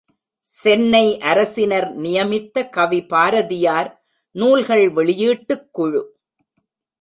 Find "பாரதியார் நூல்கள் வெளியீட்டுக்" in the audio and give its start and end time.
3.05-5.69